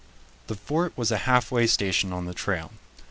[0.47, 2.71] ]The fort was a halfway station on the trail.